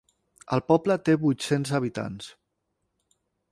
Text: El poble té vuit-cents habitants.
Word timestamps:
El 0.55 0.63
poble 0.71 0.95
té 1.09 1.15
vuit-cents 1.27 1.75
habitants. 1.81 2.33